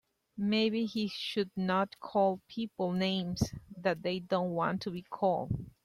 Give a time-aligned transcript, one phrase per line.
[0.39, 5.51] Maybe he should not call people names that they don't want to be called.